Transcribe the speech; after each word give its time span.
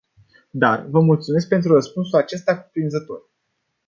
Dar, 0.51 0.85
vă 0.89 0.99
mulțumesc 0.99 1.47
pentru 1.47 1.73
răspunsul 1.73 2.19
acesta 2.19 2.59
cuprinzător. 2.61 3.29